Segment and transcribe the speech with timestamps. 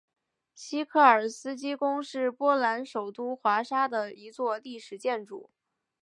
[0.55, 5.51] 西科尔斯基宫是波兰首都华沙的一座历史建筑。